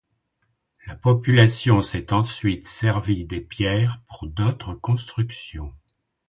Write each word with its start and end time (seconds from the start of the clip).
La 0.87 0.95
population 0.95 1.83
s'est 1.83 2.11
ensuite 2.11 2.65
servi 2.65 3.23
des 3.23 3.39
pierres 3.39 4.01
pour 4.07 4.25
d'autres 4.25 4.73
constructions. 4.73 5.75